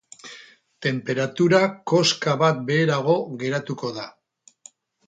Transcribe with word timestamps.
Tenperatura 0.85 1.59
koska 1.93 2.35
bat 2.45 2.65
beherago 2.73 3.21
geratuko 3.45 3.95
da. 4.01 4.13